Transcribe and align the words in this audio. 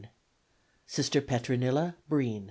Sister 0.87 1.21
Petronilla 1.21 1.93
Breen. 2.09 2.39